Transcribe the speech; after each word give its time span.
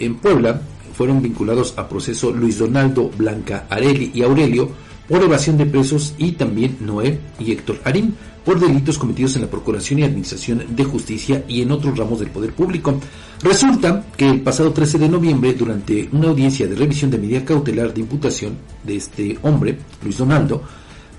en 0.00 0.16
Puebla 0.16 0.62
fueron 0.94 1.22
vinculados 1.22 1.74
a 1.76 1.88
proceso 1.88 2.32
Luis 2.32 2.58
Donaldo, 2.58 3.10
Blanca 3.16 3.66
Areli 3.70 4.10
y 4.12 4.22
Aurelio 4.22 4.70
por 5.08 5.22
evasión 5.22 5.56
de 5.56 5.66
presos 5.66 6.14
y 6.18 6.32
también 6.32 6.76
Noé 6.80 7.18
y 7.38 7.52
Héctor 7.52 7.80
Arín 7.84 8.14
por 8.44 8.58
delitos 8.58 8.98
cometidos 8.98 9.36
en 9.36 9.42
la 9.42 9.50
Procuración 9.50 9.98
y 9.98 10.04
Administración 10.04 10.64
de 10.70 10.84
Justicia 10.84 11.44
y 11.46 11.62
en 11.62 11.72
otros 11.72 11.96
ramos 11.98 12.20
del 12.20 12.30
poder 12.30 12.52
público. 12.52 12.98
Resulta 13.42 14.04
que 14.16 14.28
el 14.28 14.40
pasado 14.40 14.72
13 14.72 14.98
de 14.98 15.08
noviembre, 15.08 15.54
durante 15.54 16.08
una 16.12 16.28
audiencia 16.28 16.66
de 16.66 16.74
revisión 16.74 17.10
de 17.10 17.18
medida 17.18 17.44
cautelar 17.44 17.92
de 17.92 18.00
imputación 18.00 18.56
de 18.84 18.96
este 18.96 19.38
hombre, 19.42 19.78
Luis 20.02 20.18
Donaldo, 20.18 20.62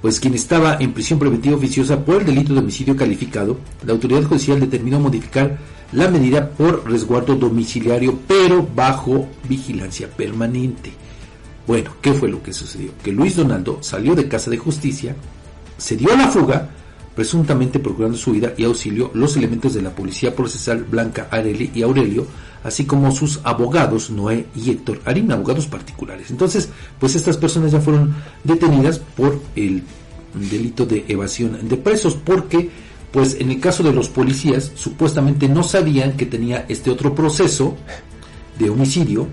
pues 0.00 0.20
quien 0.20 0.34
estaba 0.34 0.76
en 0.78 0.92
prisión 0.92 1.18
preventiva 1.18 1.56
oficiosa 1.56 2.04
por 2.04 2.20
el 2.20 2.26
delito 2.26 2.52
de 2.52 2.60
homicidio 2.60 2.96
calificado, 2.96 3.58
la 3.84 3.92
autoridad 3.92 4.24
judicial 4.24 4.60
determinó 4.60 5.00
modificar 5.00 5.58
la 5.92 6.08
medida 6.08 6.50
por 6.50 6.88
resguardo 6.88 7.36
domiciliario, 7.36 8.18
pero 8.26 8.66
bajo 8.74 9.28
vigilancia 9.48 10.08
permanente. 10.08 10.92
Bueno, 11.66 11.90
¿qué 12.00 12.12
fue 12.12 12.28
lo 12.28 12.42
que 12.42 12.52
sucedió? 12.52 12.90
Que 13.02 13.12
Luis 13.12 13.36
Donaldo 13.36 13.78
salió 13.82 14.14
de 14.14 14.28
casa 14.28 14.50
de 14.50 14.58
justicia, 14.58 15.16
se 15.76 15.96
dio 15.96 16.12
a 16.12 16.16
la 16.16 16.28
fuga, 16.28 16.70
presuntamente 17.14 17.78
procurando 17.78 18.16
su 18.16 18.32
vida 18.32 18.52
y 18.56 18.64
auxilio 18.64 19.10
los 19.14 19.36
elementos 19.36 19.74
de 19.74 19.82
la 19.82 19.90
policía 19.90 20.36
procesal 20.36 20.84
Blanca 20.84 21.28
Areli 21.30 21.70
y 21.74 21.82
Aurelio, 21.82 22.26
así 22.62 22.84
como 22.84 23.10
sus 23.10 23.40
abogados 23.42 24.10
Noé 24.10 24.46
y 24.54 24.70
Héctor 24.70 25.00
Arín, 25.04 25.32
abogados 25.32 25.66
particulares. 25.66 26.30
Entonces, 26.30 26.68
pues 27.00 27.16
estas 27.16 27.36
personas 27.36 27.72
ya 27.72 27.80
fueron 27.80 28.14
detenidas 28.44 28.98
por 28.98 29.40
el 29.56 29.82
delito 30.34 30.84
de 30.84 31.04
evasión 31.08 31.68
de 31.68 31.76
presos, 31.76 32.14
porque 32.14 32.70
pues 33.16 33.34
en 33.40 33.50
el 33.50 33.60
caso 33.60 33.82
de 33.82 33.94
los 33.94 34.10
policías 34.10 34.72
supuestamente 34.74 35.48
no 35.48 35.62
sabían 35.62 36.18
que 36.18 36.26
tenía 36.26 36.66
este 36.68 36.90
otro 36.90 37.14
proceso 37.14 37.74
de 38.58 38.68
homicidio 38.68 39.26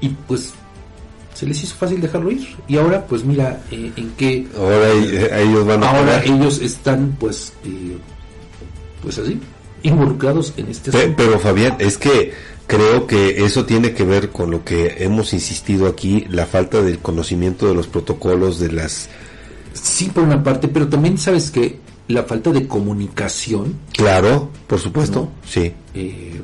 y 0.00 0.08
pues 0.08 0.52
se 1.32 1.46
les 1.46 1.62
hizo 1.62 1.76
fácil 1.76 2.00
dejarlo 2.00 2.32
ir. 2.32 2.56
Y 2.66 2.76
ahora, 2.76 3.06
pues 3.06 3.24
mira, 3.24 3.62
eh, 3.70 3.92
en 3.94 4.10
qué... 4.16 4.48
Ahora 4.58 4.88
eh, 4.94 5.44
ellos 5.44 5.64
van 5.64 5.84
a 5.84 5.90
Ahora 5.90 6.24
ellos 6.24 6.60
están, 6.60 7.16
pues, 7.20 7.52
eh, 7.64 7.96
pues 9.00 9.16
así, 9.16 9.38
involucrados 9.84 10.52
en 10.56 10.70
este 10.70 10.90
pero, 10.90 11.14
pero 11.16 11.38
Fabián, 11.38 11.76
es 11.78 11.96
que 11.96 12.32
creo 12.66 13.06
que 13.06 13.44
eso 13.44 13.64
tiene 13.64 13.92
que 13.92 14.02
ver 14.02 14.30
con 14.30 14.50
lo 14.50 14.64
que 14.64 14.96
hemos 14.98 15.32
insistido 15.34 15.86
aquí, 15.86 16.26
la 16.30 16.46
falta 16.46 16.82
del 16.82 16.98
conocimiento 16.98 17.68
de 17.68 17.74
los 17.74 17.86
protocolos, 17.86 18.58
de 18.58 18.72
las... 18.72 19.08
Sí, 19.72 20.10
por 20.12 20.24
una 20.24 20.42
parte, 20.42 20.66
pero 20.66 20.88
también 20.88 21.16
sabes 21.16 21.52
que 21.52 21.78
la 22.08 22.24
falta 22.24 22.50
de 22.50 22.66
comunicación. 22.66 23.74
Claro, 23.92 24.50
por 24.66 24.78
supuesto, 24.78 25.20
¿no? 25.20 25.30
sí. 25.46 25.72
Eh, 25.94 26.40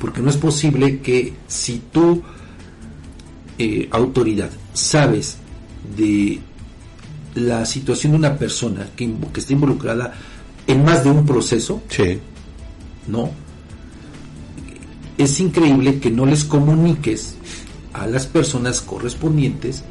porque 0.00 0.20
no 0.20 0.28
es 0.28 0.36
posible 0.36 1.00
que 1.00 1.32
si 1.46 1.82
tú 1.90 2.22
eh, 3.58 3.88
autoridad, 3.90 4.50
sabes 4.74 5.38
de 5.96 6.40
la 7.34 7.64
situación 7.64 8.12
de 8.12 8.18
una 8.18 8.36
persona 8.36 8.88
que, 8.94 9.10
que, 9.32 9.40
está 9.40 9.52
involucrada 9.52 10.12
en 10.66 10.84
más 10.84 11.04
de 11.04 11.10
un 11.10 11.24
proceso, 11.24 11.82
sí. 11.88 12.18
¿no? 13.06 13.30
Es 15.16 15.40
increíble 15.40 15.98
que 15.98 16.10
no 16.10 16.26
les 16.26 16.44
comuniques 16.44 17.36
a 17.94 18.06
las 18.06 18.26
personas 18.26 18.82
correspondientes 18.82 19.82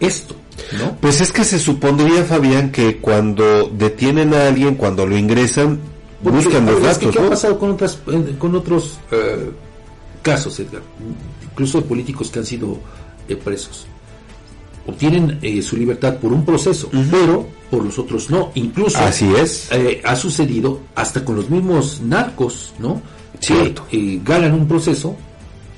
esto, 0.00 0.36
¿no? 0.78 0.96
Pues 1.00 1.20
es 1.20 1.32
que 1.32 1.44
se 1.44 1.58
supondría, 1.58 2.24
Fabián, 2.24 2.70
que 2.72 2.98
cuando 2.98 3.68
detienen 3.68 4.34
a 4.34 4.48
alguien, 4.48 4.74
cuando 4.74 5.06
lo 5.06 5.16
ingresan, 5.16 5.78
Porque, 6.22 6.38
buscan 6.38 6.66
los 6.66 6.82
datos. 6.82 6.98
Que, 6.98 7.10
¿Qué 7.10 7.20
¿no? 7.20 7.26
ha 7.26 7.30
pasado 7.30 7.58
con, 7.58 7.70
otras, 7.70 7.98
con 8.38 8.54
otros 8.54 8.98
eh, 9.10 9.50
casos, 10.22 10.58
Edgar? 10.60 10.82
incluso 11.58 11.78
de 11.80 11.88
políticos 11.88 12.30
que 12.30 12.38
han 12.38 12.46
sido 12.46 12.78
eh, 13.28 13.34
presos. 13.34 13.86
Obtienen 14.86 15.38
eh, 15.42 15.60
su 15.60 15.76
libertad 15.76 16.16
por 16.18 16.32
un 16.32 16.44
proceso, 16.44 16.88
uh 16.92 16.96
-huh. 16.96 17.10
pero 17.10 17.46
por 17.70 17.84
los 17.84 17.98
otros 17.98 18.30
no. 18.30 18.52
Incluso 18.54 18.96
Así 18.98 19.28
es. 19.34 19.68
Eh, 19.72 20.00
ha 20.04 20.14
sucedido 20.14 20.80
hasta 20.94 21.24
con 21.24 21.34
los 21.34 21.50
mismos 21.50 22.00
narcos, 22.00 22.72
¿no? 22.78 23.02
Cierto. 23.40 23.84
Que 23.90 24.20
ganan 24.24 24.54
un 24.54 24.66
proceso, 24.68 25.16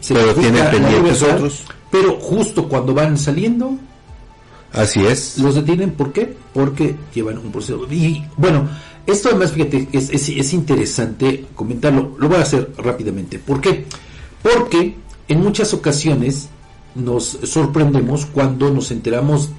se 0.00 0.14
pero 0.14 0.34
tienen 0.34 0.70
pendientes 0.70 1.22
otros. 1.22 1.62
Pero 1.90 2.20
justo 2.20 2.68
cuando 2.68 2.94
van 2.94 3.16
saliendo, 3.18 3.76
Así 4.72 5.00
es. 5.04 5.38
Los 5.38 5.54
detienen, 5.54 5.92
¿por 5.92 6.12
qué? 6.12 6.36
Porque 6.53 6.97
llevan 7.14 7.38
un 7.38 7.50
proceso. 7.50 7.86
Y 7.91 8.22
bueno, 8.36 8.69
esto 9.06 9.28
además, 9.31 9.53
fíjate, 9.53 9.88
es, 9.92 10.10
es, 10.10 10.28
es 10.28 10.53
interesante 10.53 11.47
comentarlo. 11.54 12.16
Lo 12.19 12.28
voy 12.28 12.38
a 12.38 12.42
hacer 12.42 12.72
rápidamente. 12.78 13.38
¿Por 13.38 13.60
qué? 13.60 13.86
Porque 14.42 14.97
en 15.28 15.41
muchas 15.41 15.75
ocasiones 15.75 16.48
nos 16.94 17.38
sorprendemos 17.44 18.26
cuando 18.26 18.70
nos 18.70 18.91
enteramos 18.91 19.50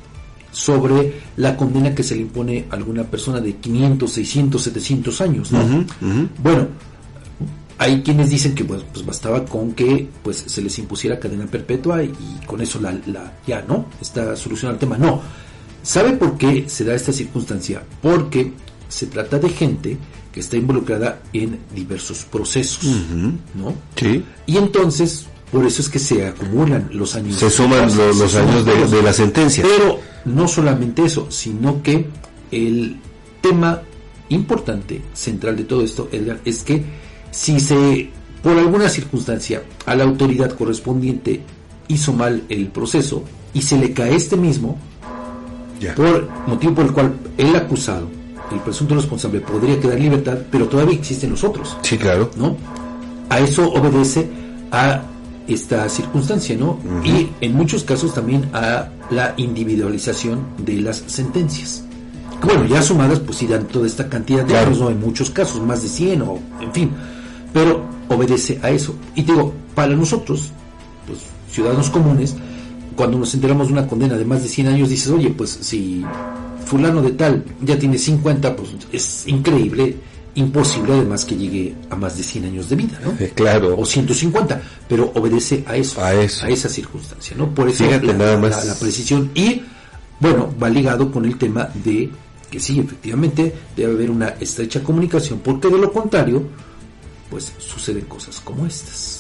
sobre 0.52 1.22
la 1.38 1.56
condena 1.56 1.96
que 1.96 2.04
se 2.04 2.16
le 2.16 2.22
impone 2.22 2.66
a 2.70 2.76
alguna 2.76 3.04
persona 3.04 3.40
de 3.40 3.56
500, 3.56 4.12
600, 4.12 4.62
700 4.62 5.22
años. 5.22 5.52
¿no? 5.52 5.60
Uh 5.60 5.64
-huh, 5.64 5.86
uh 6.02 6.06
-huh. 6.06 6.28
Bueno, 6.44 6.68
hay 7.81 8.03
quienes 8.03 8.30
dicen 8.30 8.53
que 8.53 8.64
pues, 8.64 8.84
pues, 8.94 9.03
bastaba 9.03 9.44
con 9.44 9.72
que 9.72 10.08
pues 10.22 10.44
se 10.46 10.62
les 10.62 10.78
impusiera 10.78 11.19
cadena 11.19 11.47
perpetua 11.47 12.03
y, 12.03 12.09
y 12.09 12.46
con 12.46 12.62
eso 12.62 12.80
la, 12.80 12.92
la, 13.08 13.34
ya 13.47 13.64
no 13.68 13.88
está 14.00 14.36
solucionado 14.36 14.75
el 14.75 14.80
tema. 14.80 15.00
No, 15.00 15.19
¿sabe 15.81 16.12
por 16.12 16.38
qué 16.38 16.66
se 16.70 16.86
da 16.86 16.94
esta 16.94 17.12
circunstancia? 17.12 17.81
Porque 18.00 18.53
se 18.88 19.08
trata 19.08 19.40
de 19.40 19.50
gente 19.50 19.97
que 20.31 20.41
está 20.41 20.58
involucrada 20.58 21.24
en 21.34 21.58
diversos 21.74 22.24
procesos, 22.25 22.84
uh 22.84 23.16
-huh. 23.16 23.38
¿no? 23.56 23.74
Sí. 23.96 24.24
Y 24.46 24.58
entonces 24.58 25.25
por 25.52 25.66
eso 25.66 25.81
es 25.81 25.90
que 25.90 25.97
se 25.97 26.28
acumulan 26.28 26.88
los 26.94 27.16
años. 27.16 27.38
Se 27.38 27.50
suman 27.50 27.88
los, 27.88 27.96
los, 27.96 28.18
los 28.18 28.36
años 28.36 28.64
de, 28.64 28.88
de, 28.96 29.02
la 29.02 29.12
sentencia. 29.12 29.64
Pero 29.64 30.00
no 30.25 30.47
solamente 30.47 31.03
eso, 31.03 31.31
sino 31.31 31.81
que 31.81 32.06
el 32.52 33.00
tema 33.41 33.81
importante, 34.30 35.02
central 35.16 35.58
de 35.58 35.64
todo 35.64 35.81
esto, 35.81 36.09
Edgar, 36.12 36.40
es 36.46 36.62
que 36.64 36.84
si 37.31 37.59
se, 37.59 38.09
por 38.44 38.58
alguna 38.58 38.90
circunstancia, 38.90 39.64
a 39.86 39.96
la 39.96 40.03
autoridad 40.03 40.52
correspondiente 40.52 41.42
hizo 41.88 42.14
mal 42.14 42.44
el 42.50 42.68
proceso 42.68 43.24
y 43.53 43.62
se 43.62 43.78
le 43.78 43.94
cae 43.94 44.16
este 44.16 44.38
mismo, 44.38 44.78
ya. 45.80 45.96
por 45.96 46.30
motivo 46.47 46.75
por 46.75 46.86
el 46.86 46.91
cual 46.91 47.14
el 47.38 47.56
acusado, 47.56 48.08
el 48.52 48.59
presunto 48.59 48.96
responsable, 48.96 49.40
podría 49.41 49.80
quedar 49.80 49.97
en 49.97 50.03
libertad, 50.03 50.38
pero 50.52 50.68
todavía 50.68 50.96
existen 50.96 51.31
los 51.31 51.44
otros. 51.44 51.78
Sí, 51.81 51.97
claro. 51.97 52.30
¿No? 52.36 52.56
A 53.30 53.40
eso 53.40 53.70
obedece 53.72 54.30
a 54.72 55.02
esta 55.47 55.88
circunstancia, 55.90 56.56
¿no? 56.56 56.72
Uh 56.72 57.02
-huh. 57.02 57.06
Y 57.06 57.31
en 57.41 57.56
muchos 57.56 57.84
casos 57.84 58.14
también 58.14 58.50
a 58.53 58.90
la 59.09 59.34
individualización 59.38 60.46
de 60.58 60.75
las 60.81 61.03
sentencias. 61.08 61.84
Bueno, 62.44 62.66
ya 62.66 62.81
sumadas, 62.81 63.20
pues 63.20 63.38
sí 63.38 63.47
dan 63.47 63.66
toda 63.68 63.86
esta 63.86 64.09
cantidad 64.09 64.41
de 64.41 64.47
claro. 64.47 64.68
años, 64.68 64.80
¿no? 64.80 64.90
En 64.90 65.00
muchos 65.00 65.30
casos, 65.30 65.62
más 65.62 65.84
de 65.84 65.90
100 65.90 66.22
o, 66.24 66.40
en 66.59 66.74
fin. 66.74 66.91
Pero 67.54 67.86
obedece 68.10 68.60
a 68.62 68.70
eso. 68.70 68.96
Y 69.16 69.24
te 69.24 69.34
digo, 69.34 69.54
para 69.76 69.96
nosotros, 69.96 70.52
pues 71.08 71.20
ciudadanos 71.52 71.90
comunes, 71.90 72.36
cuando 72.96 73.18
nos 73.18 73.34
enteramos 73.34 73.68
de 73.68 73.74
una 73.74 73.88
condena 73.88 74.18
de 74.18 74.26
más 74.26 74.44
de 74.44 74.50
100 74.50 74.68
años, 74.68 74.90
dices, 74.90 75.12
oye, 75.12 75.30
pues 75.30 75.58
si 75.62 76.04
fulano 76.66 77.02
de 77.02 77.12
tal 77.12 77.44
ya 77.62 77.78
tiene 77.78 77.98
50, 77.98 78.56
pues 78.56 78.70
es 78.92 79.28
increíble 79.28 79.98
imposible 80.36 80.94
además 80.94 81.26
que 81.26 81.36
llegue 81.36 81.76
a 81.90 81.96
más 81.96 82.18
de 82.18 82.24
100 82.24 82.46
años 82.46 82.70
de 82.70 82.76
vida, 82.76 83.00
¿no? 83.04 83.12
Eh, 83.20 83.32
claro. 83.36 83.76
O 83.78 83.86
150, 83.86 84.62
pero 84.88 85.12
obedece 85.16 85.64
a 85.68 85.76
eso, 85.76 86.04
a, 86.04 86.14
eso. 86.14 86.46
a 86.46 86.50
esa 86.50 86.70
circunstancia, 86.70 87.36
¿no? 87.38 87.54
Por 87.54 87.70
eso 87.70 87.84
Fíjate, 87.84 88.08
la, 88.08 88.14
nada 88.14 88.38
más. 88.38 88.66
La, 88.66 88.74
la, 88.74 88.80
precisión 88.80 89.32
y, 89.36 89.62
bueno, 90.20 90.54
va 90.62 90.70
ligado 90.70 91.12
con 91.12 91.26
el 91.26 91.38
tema 91.38 91.70
de 91.84 92.10
que 92.50 92.60
sí, 92.60 92.80
efectivamente, 92.80 93.54
debe 93.76 93.94
haber 93.94 94.12
una 94.12 94.28
estrecha 94.40 94.84
comunicación, 94.84 95.40
porque 95.40 95.70
de 95.70 95.78
lo 95.78 95.92
contrario, 95.92 96.44
pues 97.31 97.53
suceden 97.58 98.06
cosas 98.06 98.42
como 98.42 98.68
estas. 98.68 99.19